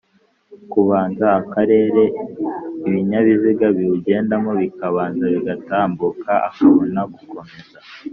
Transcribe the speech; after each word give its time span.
kubanza 0.71 1.25
akareka 1.39 2.03
Ibinyabiziga 2.87 3.67
biwugendamo 3.75 4.51
bikabanza 4.61 5.23
bigatambuka 5.33 6.31
akabona 6.49 6.99
gukomeza 7.13 7.79